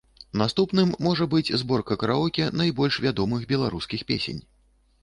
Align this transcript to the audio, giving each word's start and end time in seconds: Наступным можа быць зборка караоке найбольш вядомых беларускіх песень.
Наступным 0.41 0.93
можа 1.07 1.27
быць 1.35 1.53
зборка 1.63 1.99
караоке 2.05 2.49
найбольш 2.63 2.99
вядомых 3.05 3.47
беларускіх 3.55 4.09
песень. 4.13 4.43